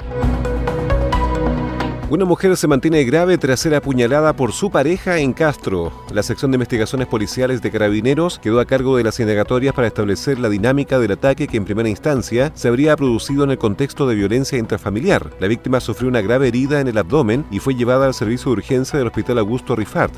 [2.08, 5.92] Una mujer se mantiene grave tras ser apuñalada por su pareja en Castro.
[6.14, 10.38] La sección de investigaciones policiales de carabineros quedó a cargo de las indagatorias para establecer
[10.38, 14.14] la dinámica del ataque que en primera instancia se habría producido en el contexto de
[14.14, 15.32] violencia intrafamiliar.
[15.40, 18.58] La víctima sufrió una grave herida en el abdomen y fue llevada al servicio de
[18.58, 20.14] urgencia del Hospital Augusto Rifart.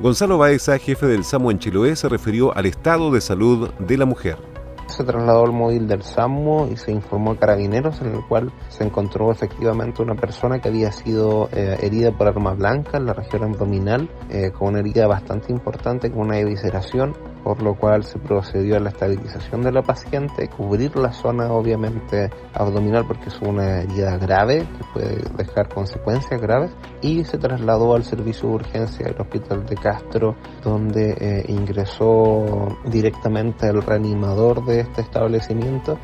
[0.00, 4.06] Gonzalo Baeza, jefe del SAMU en Chiloé, se refirió al estado de salud de la
[4.06, 4.57] mujer
[4.88, 8.84] se trasladó al móvil del SAMU y se informó a carabineros en el cual se
[8.84, 13.44] encontró efectivamente una persona que había sido eh, herida por arma blanca en la región
[13.44, 18.76] abdominal eh, con una herida bastante importante con una evisceración por lo cual se procedió
[18.76, 24.16] a la estabilización de la paciente, cubrir la zona obviamente abdominal porque es una herida
[24.18, 29.64] grave que puede dejar consecuencias graves y se trasladó al servicio de urgencia del hospital
[29.66, 35.98] de Castro donde eh, ingresó directamente el reanimador de este establecimiento.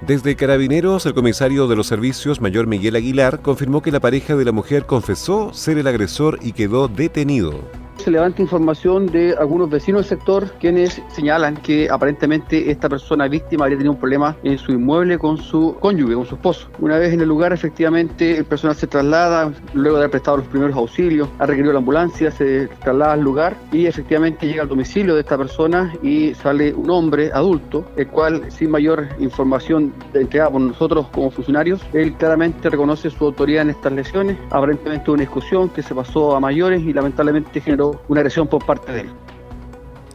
[0.00, 4.44] Desde Carabineros, el comisario de los servicios, mayor Miguel Aguilar, confirmó que la pareja de
[4.44, 7.64] la mujer confesó ser el agresor y quedó detenido
[7.98, 13.64] se levanta información de algunos vecinos del sector quienes señalan que aparentemente esta persona víctima
[13.64, 16.68] habría tenido un problema en su inmueble con su cónyuge, con su esposo.
[16.78, 20.46] Una vez en el lugar, efectivamente, el personal se traslada, luego de haber prestado los
[20.46, 25.14] primeros auxilios, ha requerido la ambulancia, se traslada al lugar y efectivamente llega al domicilio
[25.14, 30.60] de esta persona y sale un hombre adulto, el cual, sin mayor información entregada por
[30.60, 35.82] nosotros como funcionarios, él claramente reconoce su autoridad en estas lesiones, aparentemente una discusión que
[35.82, 39.10] se pasó a mayores y lamentablemente generó una agresión por parte de él.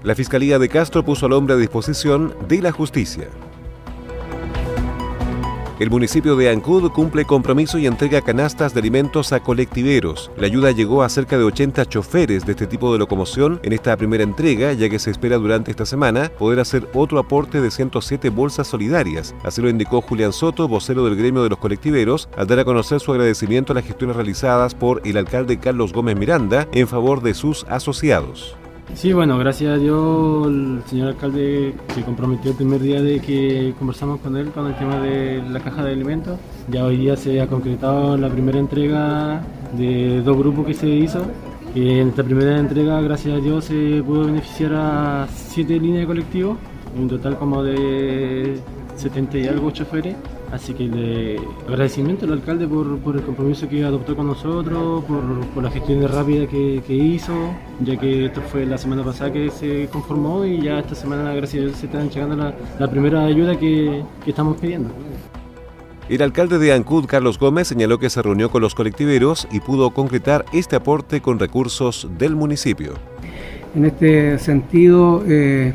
[0.03, 3.27] La Fiscalía de Castro puso al hombre a disposición de la justicia.
[5.79, 10.29] El municipio de Ancud cumple compromiso y entrega canastas de alimentos a colectiveros.
[10.37, 13.97] La ayuda llegó a cerca de 80 choferes de este tipo de locomoción en esta
[13.97, 18.29] primera entrega, ya que se espera durante esta semana poder hacer otro aporte de 107
[18.29, 19.33] bolsas solidarias.
[19.43, 22.99] Así lo indicó Julián Soto, vocero del gremio de los colectiveros, al dar a conocer
[22.99, 27.33] su agradecimiento a las gestiones realizadas por el alcalde Carlos Gómez Miranda en favor de
[27.33, 28.55] sus asociados.
[28.95, 33.73] Sí, bueno, gracias a Dios el señor alcalde se comprometió el primer día de que
[33.79, 36.37] conversamos con él con el tema de la caja de alimentos.
[36.69, 39.41] Ya hoy día se ha concretado la primera entrega
[39.75, 41.25] de dos grupos que se hizo.
[41.73, 46.57] En esta primera entrega, gracias a Dios, se pudo beneficiar a siete líneas de colectivos,
[46.95, 48.59] un total como de
[48.95, 50.15] 70 y algo choferes.
[50.53, 55.71] Así que le agradecimiento al alcalde por, el compromiso que adoptó con nosotros, por, la
[55.71, 57.33] gestión rápida que, hizo,
[57.79, 61.63] ya que esto fue la semana pasada que se conformó y ya esta semana, gracias
[61.63, 64.89] a Dios, se están llegando la, primera ayuda que, estamos pidiendo.
[66.07, 69.89] El alcalde de Ancud, Carlos Gómez, señaló que se reunió con los colectiveros y pudo
[69.89, 72.93] concretar este aporte con recursos del municipio.
[73.73, 75.73] En este sentido, eh,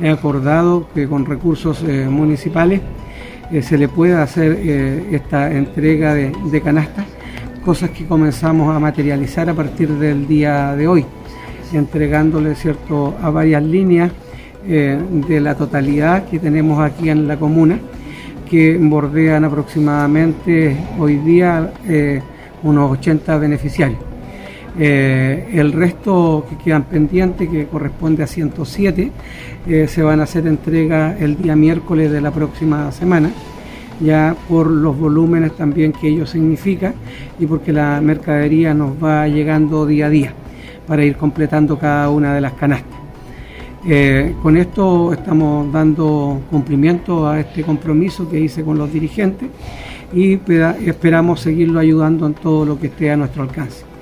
[0.00, 2.80] he acordado que con recursos eh, municipales
[3.52, 7.06] eh, se le pueda hacer eh, esta entrega de, canastas,
[7.64, 11.04] cosas que comenzamos a materializar a partir del día de hoy,
[11.72, 14.10] entregándole cierto a varias líneas
[14.66, 14.98] eh,
[15.28, 17.78] de la totalidad que tenemos aquí en la comuna,
[18.50, 21.72] que bordean aproximadamente hoy día
[22.62, 24.15] unos 80 beneficiarios.
[24.78, 29.10] Eh, el resto que quedan pendientes, que corresponde a 107,
[29.66, 33.30] eh, se van a hacer entrega el día miércoles de la próxima semana,
[34.00, 36.92] ya por los volúmenes también que ello significa
[37.38, 40.34] y porque la mercadería nos va llegando día a día
[40.86, 42.98] para ir completando cada una de las canastas.
[43.88, 49.48] Eh, con esto estamos dando cumplimiento a este compromiso que hice con los dirigentes
[50.12, 50.38] y
[50.84, 53.95] esperamos seguirlo ayudando en todo lo que esté a nuestro alcance.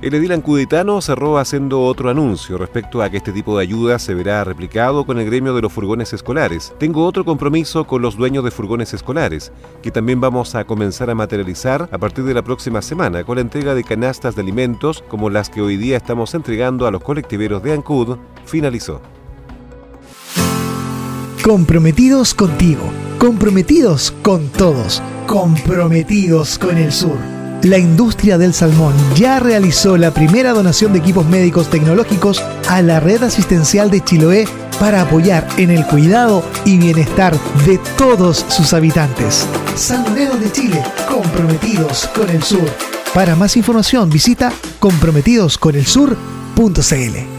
[0.00, 4.14] El edil ancuditano cerró haciendo otro anuncio respecto a que este tipo de ayuda se
[4.14, 6.72] verá replicado con el gremio de los furgones escolares.
[6.78, 9.50] Tengo otro compromiso con los dueños de furgones escolares,
[9.82, 13.40] que también vamos a comenzar a materializar a partir de la próxima semana con la
[13.40, 17.60] entrega de canastas de alimentos como las que hoy día estamos entregando a los colectiveros
[17.64, 19.00] de Ancud, finalizó.
[21.42, 22.84] Comprometidos contigo,
[23.18, 30.52] comprometidos con todos, comprometidos con el sur la industria del salmón ya realizó la primera
[30.52, 34.46] donación de equipos médicos tecnológicos a la red asistencial de Chiloé
[34.78, 39.44] para apoyar en el cuidado y bienestar de todos sus habitantes.
[39.74, 42.70] Salmoneros de Chile, comprometidos con el sur.
[43.12, 47.38] Para más información visita comprometidosconelsur.cl.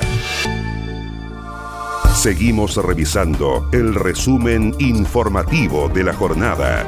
[2.15, 6.87] Seguimos revisando el resumen informativo de la jornada.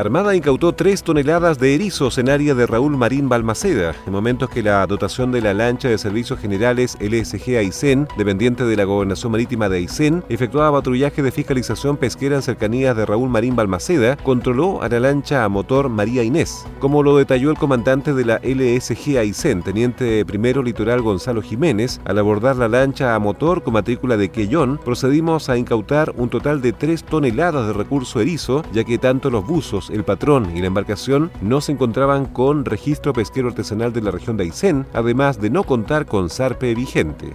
[0.00, 4.62] Armada incautó tres toneladas de erizos en área de Raúl Marín Balmaceda, en momentos que
[4.62, 9.68] la dotación de la lancha de servicios generales LSG Aysén, dependiente de la Gobernación Marítima
[9.68, 14.88] de Aysén, efectuaba patrullaje de fiscalización pesquera en cercanías de Raúl Marín Balmaceda, controló a
[14.88, 16.64] la lancha a motor María Inés.
[16.78, 22.18] Como lo detalló el comandante de la LSG Aysén, teniente primero litoral Gonzalo Jiménez, al
[22.18, 26.72] abordar la lancha a motor con matrícula de Quellón, procedimos a incautar un total de
[26.72, 31.30] tres toneladas de recurso erizo, ya que tanto los buzos el patrón y la embarcación
[31.40, 35.64] no se encontraban con registro pesquero artesanal de la región de Aysén, además de no
[35.64, 37.34] contar con zarpe vigente.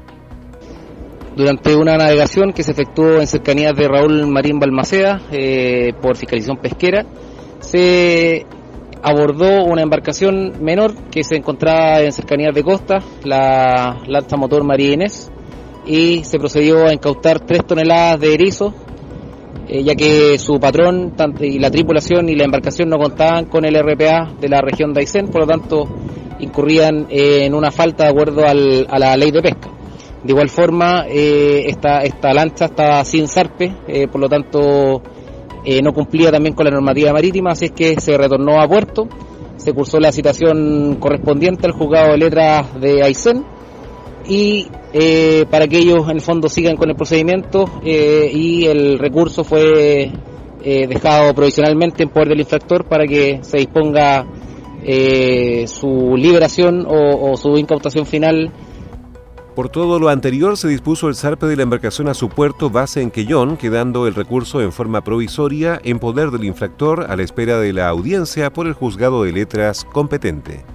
[1.35, 6.57] Durante una navegación que se efectuó en cercanías de Raúl Marín Balmaceda eh, por fiscalización
[6.57, 7.05] pesquera,
[7.59, 8.45] se
[9.03, 14.93] abordó una embarcación menor que se encontraba en cercanías de costa, la lanza motor María
[14.93, 15.29] Inés,
[15.85, 18.73] y se procedió a incautar tres toneladas de erizo
[19.67, 23.75] eh, ya que su patrón y la tripulación y la embarcación no contaban con el
[23.75, 25.87] RPA de la región de Aysén, por lo tanto
[26.39, 29.69] incurrían en una falta de acuerdo al, a la ley de pesca.
[30.23, 35.01] De igual forma, eh, esta, lancha estaba sin zarpe, eh, por lo tanto
[35.81, 39.07] no cumplía también con la normativa marítima, así es que se retornó a puerto,
[39.57, 43.54] se cursó la citación correspondiente al juzgado de letras de Aysén
[44.27, 48.97] y eh, para que ellos en el fondo sigan con el procedimiento eh, y el
[48.99, 50.11] recurso fue
[50.63, 54.25] eh, dejado provisionalmente en poder del infractor para que se disponga
[55.65, 58.51] su liberación o, su incautación final.
[59.55, 63.01] Por todo lo anterior se dispuso el zarpe de la embarcación a su puerto base
[63.01, 67.57] en Quellón, quedando el recurso en forma provisoria en poder del infractor a la espera
[67.57, 70.74] de la audiencia por el juzgado de letras competente.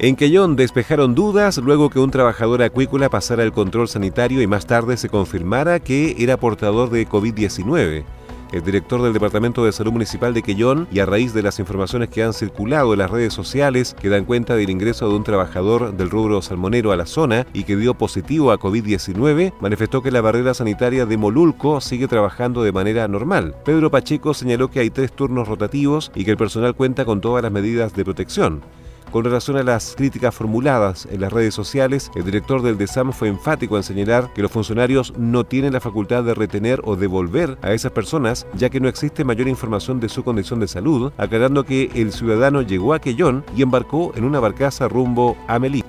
[0.00, 4.64] En Quellón despejaron dudas luego que un trabajador acuícola pasara el control sanitario y más
[4.64, 8.04] tarde se confirmara que era portador de COVID-19.
[8.52, 12.10] El director del Departamento de Salud Municipal de Quellón, y a raíz de las informaciones
[12.10, 15.92] que han circulado en las redes sociales que dan cuenta del ingreso de un trabajador
[15.96, 20.20] del rubro salmonero a la zona y que dio positivo a COVID-19, manifestó que la
[20.20, 23.56] barrera sanitaria de Molulco sigue trabajando de manera normal.
[23.64, 27.42] Pedro Pacheco señaló que hay tres turnos rotativos y que el personal cuenta con todas
[27.42, 28.62] las medidas de protección.
[29.10, 33.28] Con relación a las críticas formuladas en las redes sociales, el director del DESAM fue
[33.28, 37.72] enfático en señalar que los funcionarios no tienen la facultad de retener o devolver a
[37.72, 41.90] esas personas, ya que no existe mayor información de su condición de salud, aclarando que
[41.94, 45.82] el ciudadano llegó a Quellón y embarcó en una barcaza rumbo a Melí.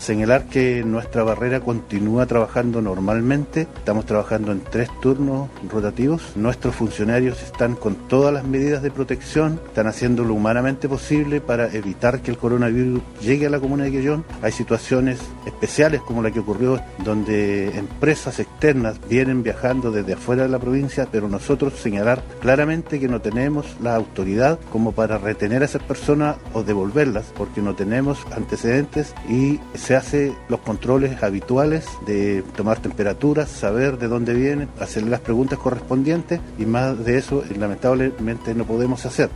[0.00, 7.42] Señalar que nuestra barrera continúa trabajando normalmente, estamos trabajando en tres turnos rotativos, nuestros funcionarios
[7.42, 12.30] están con todas las medidas de protección, están haciendo lo humanamente posible para evitar que
[12.30, 14.24] el coronavirus llegue a la comuna de Quellón.
[14.40, 20.48] Hay situaciones especiales como la que ocurrió donde empresas externas vienen viajando desde afuera de
[20.48, 25.66] la provincia, pero nosotros señalar claramente que no tenemos la autoridad como para retener a
[25.66, 31.84] esas personas o devolverlas, porque no tenemos antecedentes y se se hace los controles habituales
[32.06, 37.42] de tomar temperaturas, saber de dónde viene, hacer las preguntas correspondientes y más de eso
[37.58, 39.30] lamentablemente no podemos hacer.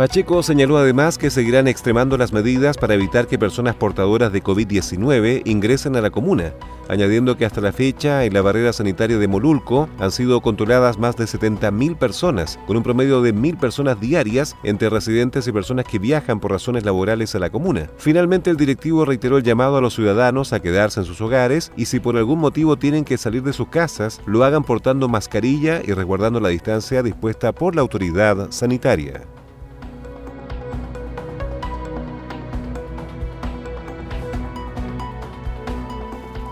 [0.00, 5.42] Pacheco señaló además que seguirán extremando las medidas para evitar que personas portadoras de COVID-19
[5.44, 6.54] ingresen a la comuna,
[6.88, 11.16] añadiendo que hasta la fecha en la barrera sanitaria de Molulco han sido controladas más
[11.16, 15.98] de 70.000 personas, con un promedio de 1.000 personas diarias entre residentes y personas que
[15.98, 17.90] viajan por razones laborales a la comuna.
[17.98, 21.84] Finalmente, el directivo reiteró el llamado a los ciudadanos a quedarse en sus hogares y
[21.84, 25.92] si por algún motivo tienen que salir de sus casas, lo hagan portando mascarilla y
[25.92, 29.26] resguardando la distancia dispuesta por la autoridad sanitaria.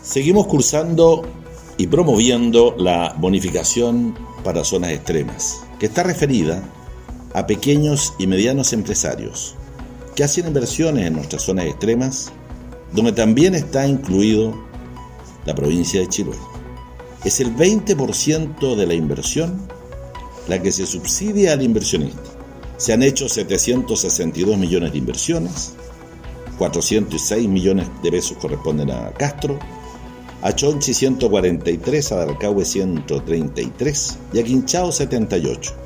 [0.04, 1.22] Seguimos cursando
[1.78, 4.14] y promoviendo la bonificación
[4.44, 6.62] para zonas extremas, que está referida
[7.34, 9.56] a pequeños y medianos empresarios
[10.16, 12.32] que hacen inversiones en nuestras zonas extremas,
[12.92, 14.54] donde también está incluido
[15.46, 16.38] la provincia de Chiloé.
[17.24, 19.68] Es el 20% de la inversión
[20.48, 22.22] la que se subsidia al inversionista.
[22.78, 25.74] Se han hecho 762 millones de inversiones,
[26.58, 29.60] 406 millones de pesos corresponden a Castro,
[30.42, 35.81] a Chonchi 143, a Darcahue 133 y a Quinchao 78.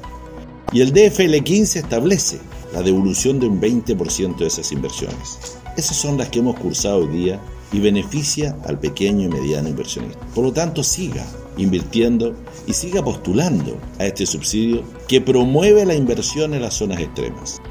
[0.75, 2.37] Y el DFL15 establece
[2.73, 5.57] la devolución de un 20% de esas inversiones.
[5.77, 7.39] Esas son las que hemos cursado hoy día
[7.71, 10.19] y beneficia al pequeño y mediano inversionista.
[10.35, 12.35] Por lo tanto, siga invirtiendo
[12.67, 17.61] y siga postulando a este subsidio que promueve la inversión en las zonas extremas.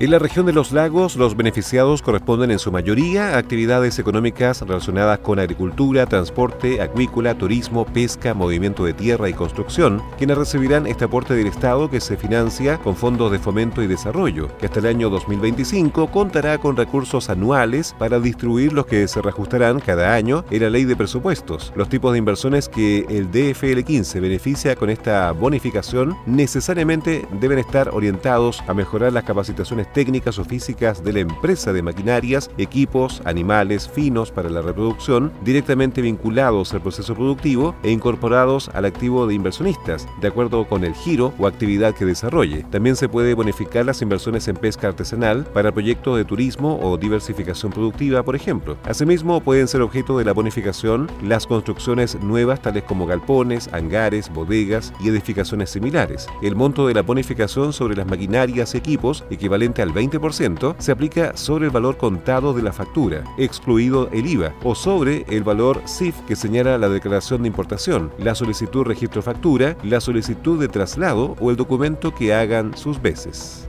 [0.00, 4.62] En la región de los lagos, los beneficiados corresponden en su mayoría a actividades económicas
[4.62, 11.06] relacionadas con agricultura, transporte, acuícola, turismo, pesca, movimiento de tierra y construcción, quienes recibirán este
[11.06, 14.86] aporte del Estado que se financia con fondos de fomento y desarrollo, que hasta el
[14.86, 20.62] año 2025 contará con recursos anuales para distribuir los que se reajustarán cada año en
[20.62, 21.72] la ley de presupuestos.
[21.74, 27.88] Los tipos de inversiones que el DFL 15 beneficia con esta bonificación necesariamente deben estar
[27.88, 33.88] orientados a mejorar las capacitaciones técnicas o físicas de la empresa de maquinarias, equipos, animales
[33.88, 40.06] finos para la reproducción, directamente vinculados al proceso productivo e incorporados al activo de inversionistas,
[40.20, 42.64] de acuerdo con el giro o actividad que desarrolle.
[42.70, 47.72] También se puede bonificar las inversiones en pesca artesanal para proyectos de turismo o diversificación
[47.72, 48.76] productiva, por ejemplo.
[48.84, 54.92] Asimismo, pueden ser objeto de la bonificación las construcciones nuevas tales como galpones, hangares, bodegas
[55.00, 56.26] y edificaciones similares.
[56.42, 61.36] El monto de la bonificación sobre las maquinarias y equipos equivalente al 20% se aplica
[61.36, 66.14] sobre el valor contado de la factura, excluido el IVA, o sobre el valor CIF
[66.26, 71.50] que señala la declaración de importación, la solicitud registro factura, la solicitud de traslado o
[71.50, 73.66] el documento que hagan sus veces.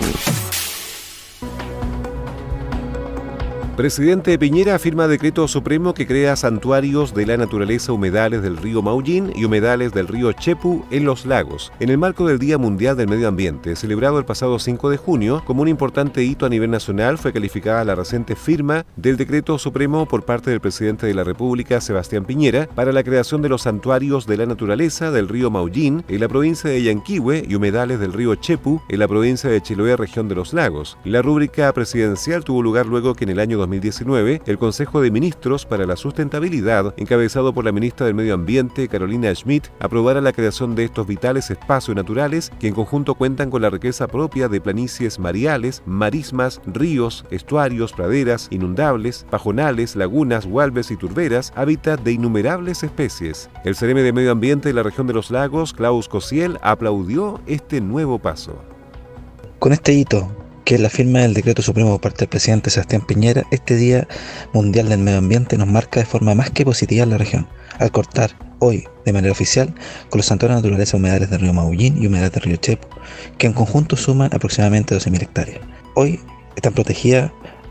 [3.76, 9.32] Presidente Piñera firma decreto supremo que crea santuarios de la naturaleza humedales del río Maullín
[9.34, 13.08] y humedales del río Chepu en los lagos, en el marco del Día Mundial del
[13.08, 17.18] Medio Ambiente, celebrado el pasado 5 de junio, como un importante hito a nivel nacional
[17.18, 21.80] fue calificada la reciente firma del decreto supremo por parte del presidente de la República,
[21.80, 26.20] Sebastián Piñera, para la creación de los santuarios de la naturaleza del río Maullín en
[26.20, 30.28] la provincia de Yanquihue y humedales del río Chepu en la provincia de Chiloé, región
[30.28, 30.96] de los lagos.
[31.04, 35.66] La rúbrica presidencial tuvo lugar luego que en el año 2019, el Consejo de Ministros
[35.66, 40.74] para la Sustentabilidad, encabezado por la ministra del Medio Ambiente, Carolina Schmidt, aprobara la creación
[40.74, 45.18] de estos vitales espacios naturales que en conjunto cuentan con la riqueza propia de planicies
[45.18, 53.48] mareales, marismas, ríos, estuarios, praderas, inundables, pajonales, lagunas, hualbes y turberas, hábitat de innumerables especies.
[53.64, 57.80] El CRM de Medio Ambiente de la región de los lagos, Klaus Cosiel, aplaudió este
[57.80, 58.62] nuevo paso.
[59.58, 63.44] Con este hito, que la firma del decreto supremo por parte del presidente Sebastián Piñera,
[63.50, 64.08] este Día
[64.54, 67.46] Mundial del Medio Ambiente nos marca de forma más que positiva en la región,
[67.78, 68.30] al cortar
[68.60, 69.74] hoy de manera oficial
[70.08, 72.88] con los santuarios de naturaleza humedales del río Maullín y humedales del río Chepo,
[73.36, 75.60] que en conjunto suman aproximadamente 12.000 hectáreas.
[75.94, 76.20] Hoy
[76.56, 77.30] están protegidas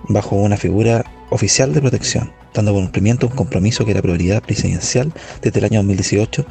[0.10, 5.12] bajo una figura oficial de protección, dando cumplimiento a un compromiso que era prioridad presidencial
[5.42, 6.46] desde el año 2018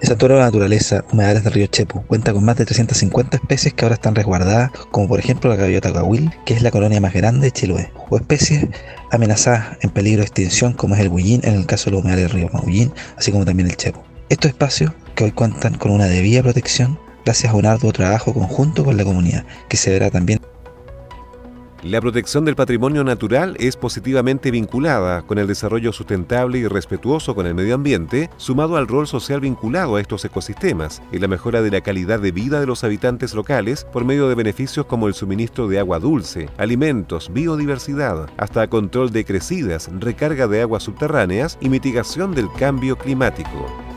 [0.00, 3.74] el santuario de la naturaleza, humedales del río Chepu, cuenta con más de 350 especies
[3.74, 7.12] que ahora están resguardadas, como por ejemplo la gaviota cahuil, que es la colonia más
[7.12, 8.66] grande de Chiloé, o especies
[9.10, 12.24] amenazadas en peligro de extinción, como es el bullín en el caso de los humedales
[12.26, 14.00] del río Maullín, así como también el Chepu.
[14.28, 18.84] Estos espacios, que hoy cuentan con una debida protección, gracias a un arduo trabajo conjunto
[18.84, 20.40] con la comunidad, que se verá también
[21.84, 27.46] la protección del patrimonio natural es positivamente vinculada con el desarrollo sustentable y respetuoso con
[27.46, 31.70] el medio ambiente, sumado al rol social vinculado a estos ecosistemas y la mejora de
[31.70, 35.68] la calidad de vida de los habitantes locales por medio de beneficios como el suministro
[35.68, 42.34] de agua dulce, alimentos, biodiversidad, hasta control de crecidas, recarga de aguas subterráneas y mitigación
[42.34, 43.87] del cambio climático.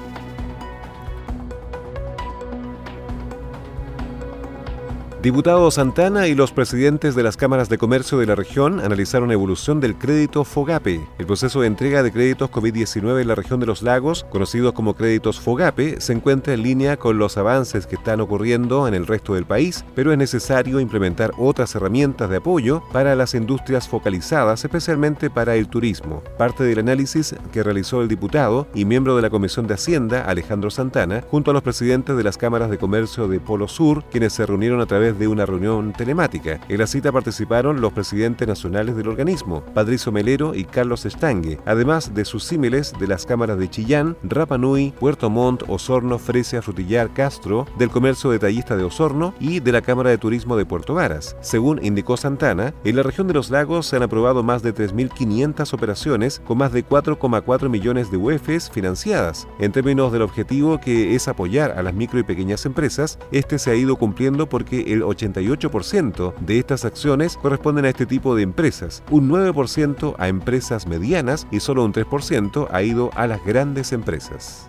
[5.21, 9.79] Diputado Santana y los presidentes de las cámaras de comercio de la región analizaron evolución
[9.79, 10.99] del crédito FOGAPE.
[11.19, 14.95] El proceso de entrega de créditos COVID-19 en la región de los lagos, conocidos como
[14.95, 19.35] créditos FOGAPE, se encuentra en línea con los avances que están ocurriendo en el resto
[19.35, 25.29] del país, pero es necesario implementar otras herramientas de apoyo para las industrias focalizadas, especialmente
[25.29, 26.23] para el turismo.
[26.39, 30.71] Parte del análisis que realizó el diputado y miembro de la Comisión de Hacienda, Alejandro
[30.71, 34.47] Santana, junto a los presidentes de las cámaras de comercio de Polo Sur, quienes se
[34.47, 36.59] reunieron a través de una reunión telemática.
[36.69, 42.13] En la cita participaron los presidentes nacionales del organismo, Patricio Melero y Carlos Estangue, además
[42.13, 47.13] de sus símiles de las cámaras de Chillán, Rapa Nui, Puerto Montt, Osorno, Fresia, Frutillar,
[47.13, 51.35] Castro, del Comercio Detallista de Osorno y de la Cámara de Turismo de Puerto Varas.
[51.41, 55.73] Según indicó Santana, en la región de los lagos se han aprobado más de 3.500
[55.73, 59.47] operaciones con más de 4,4 millones de UEFs financiadas.
[59.59, 63.71] En términos del objetivo que es apoyar a las micro y pequeñas empresas, este se
[63.71, 69.03] ha ido cumpliendo porque el 88% de estas acciones corresponden a este tipo de empresas,
[69.09, 74.67] un 9% a empresas medianas y solo un 3% ha ido a las grandes empresas.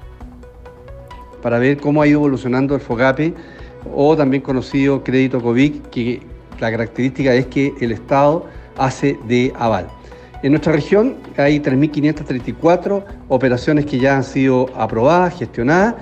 [1.43, 3.35] Para ver cómo ha ido evolucionando el FOGAPE
[3.95, 6.23] o también conocido crédito COVID, que
[6.61, 9.89] la característica es que el Estado hace de aval.
[10.43, 15.95] En nuestra región hay 3.534 operaciones que ya han sido aprobadas, gestionadas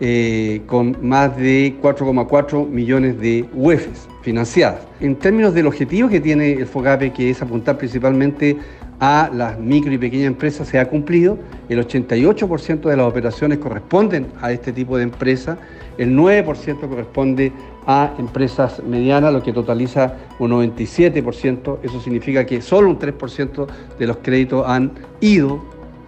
[0.00, 4.80] eh, con más de 4,4 millones de UEFs financiadas.
[5.00, 8.56] En términos del objetivo que tiene el FOGAPE, que es apuntar principalmente
[9.00, 11.38] a las micro y pequeñas empresas, se ha cumplido.
[11.68, 15.58] El 88% de las operaciones corresponden a este tipo de empresas,
[15.98, 17.52] el 9% corresponde
[17.86, 21.78] a empresas medianas, lo que totaliza un 97%.
[21.82, 23.66] Eso significa que solo un 3%
[23.98, 25.60] de los créditos han ido,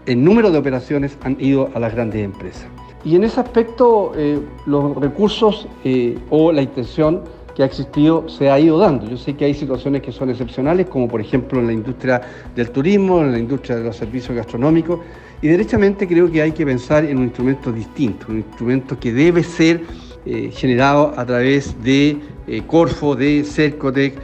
[0.06, 2.66] en número de operaciones, han ido a las grandes empresas.
[3.04, 7.22] Y en ese aspecto eh, los recursos eh, o la intención
[7.54, 9.08] que ha existido se ha ido dando.
[9.08, 12.20] Yo sé que hay situaciones que son excepcionales, como por ejemplo en la industria
[12.54, 15.00] del turismo, en la industria de los servicios gastronómicos,
[15.42, 19.42] y derechamente creo que hay que pensar en un instrumento distinto, un instrumento que debe
[19.42, 19.80] ser
[20.26, 22.18] eh, generado a través de
[22.66, 24.18] Corfo, de Cercotec,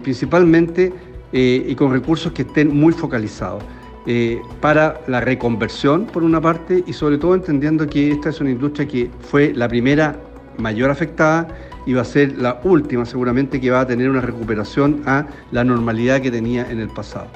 [0.00, 0.92] principalmente,
[1.32, 3.64] y con recursos que estén muy focalizados.
[4.08, 8.50] Eh, para la reconversión, por una parte, y sobre todo entendiendo que esta es una
[8.50, 10.16] industria que fue la primera
[10.58, 11.48] mayor afectada
[11.86, 15.64] y va a ser la última seguramente que va a tener una recuperación a la
[15.64, 17.26] normalidad que tenía en el pasado.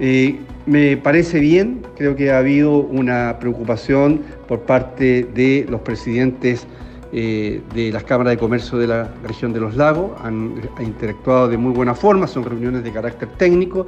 [0.00, 6.66] Eh, me parece bien, creo que ha habido una preocupación por parte de los presidentes
[7.12, 11.56] eh, de las cámaras de comercio de la región de los lagos, han, interactuado de
[11.56, 13.86] muy buena forma, son reuniones de carácter técnico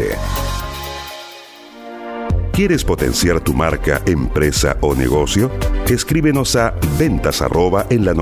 [2.51, 5.51] ¿Quieres potenciar tu marca, empresa o negocio?
[5.91, 7.41] Escríbenos a ventas
[7.89, 8.13] en la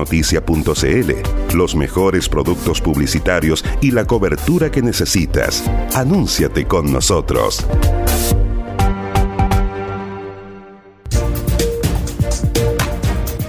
[1.54, 5.62] Los mejores productos publicitarios y la cobertura que necesitas.
[5.94, 7.64] Anúnciate con nosotros.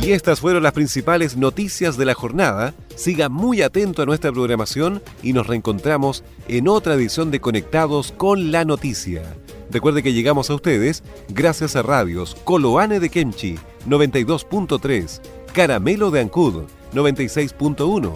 [0.03, 2.75] Y estas fueron las principales noticias de la jornada.
[2.95, 8.51] Siga muy atento a nuestra programación y nos reencontramos en otra edición de Conectados con
[8.51, 9.23] la Noticia.
[9.71, 13.57] Recuerde que llegamos a ustedes gracias a radios Coloane de Kemchi
[13.87, 15.21] 92.3,
[15.53, 16.63] Caramelo de Ancud
[16.93, 18.13] 96.1,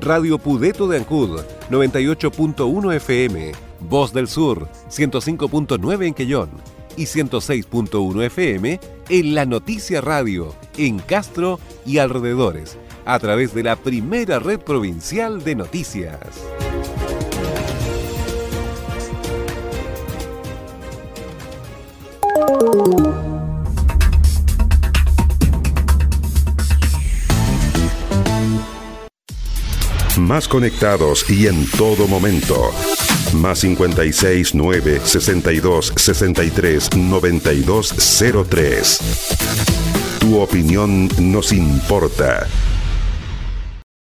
[0.00, 6.50] Radio Pudeto de Ancud 98.1 FM, Voz del Sur 105.9 en Quellón
[6.96, 13.76] y 106.1 FM en La Noticia Radio en Castro y alrededores a través de la
[13.76, 16.18] primera red provincial de noticias.
[30.18, 32.70] Más conectados y en todo momento.
[33.32, 37.94] Más 56 9 62 63 92
[38.48, 38.98] 03.
[40.20, 42.46] Tu opinión nos importa.